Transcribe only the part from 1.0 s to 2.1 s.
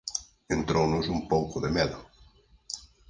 un pouco de medo.